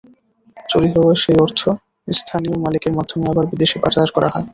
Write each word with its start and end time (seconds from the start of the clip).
চুরি 0.69 0.89
হওয়া 0.95 1.13
সেই 1.21 1.37
অর্থ 1.39 1.59
স্থানীয় 2.11 2.55
মালিকের 2.57 2.93
মাধ্যমে 2.97 3.25
আবার 3.27 3.45
বিদেশে 3.51 3.77
পাচার 3.83 4.07
করা 4.15 4.29
হয়। 4.33 4.47